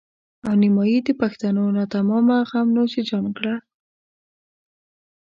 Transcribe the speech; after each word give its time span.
او 0.47 0.53
نيمایي 0.61 0.99
د 1.03 1.09
پښتنو 1.21 1.63
ناتمامه 1.77 2.37
غم 2.49 2.67
نوش 2.75 2.93
جان 3.09 3.25
کړه. 3.37 3.55